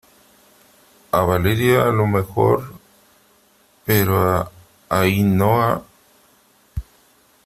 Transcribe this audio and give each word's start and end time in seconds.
a 1.19 1.19
Valeria 1.29 1.83
a 1.87 1.91
lo 1.91 2.07
mejor, 2.07 2.73
pero 3.85 4.13
a 4.31 4.39
Ainhoa, 4.97 5.71